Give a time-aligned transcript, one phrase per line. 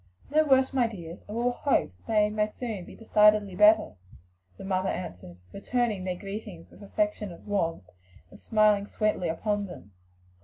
[0.31, 3.97] "No worse, my dears; and we will hope that they may soon be decidedly better,"
[4.57, 7.87] the mother answered, returning their greetings with affectionate warmth
[8.31, 9.91] and smiling sweetly upon them.